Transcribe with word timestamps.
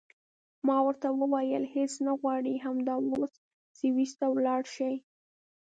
ما 0.67 0.77
ورته 0.87 1.07
وویل 1.21 1.63
هېڅ 1.75 1.91
نه 2.05 2.11
غواړې 2.19 2.53
همدا 2.65 2.93
اوس 3.09 3.31
سویس 3.79 4.11
ته 4.19 4.25
ولاړه 4.35 4.67
شې. 4.75 4.91